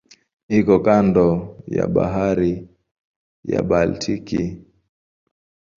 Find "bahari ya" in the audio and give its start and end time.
1.93-3.61